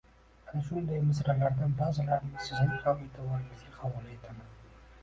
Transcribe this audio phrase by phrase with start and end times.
[0.51, 4.55] Ana shunday misralardan baʼzilarini sizning ham eʼtiboringizga havola etaman